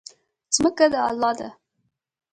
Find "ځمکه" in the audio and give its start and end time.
0.55-0.85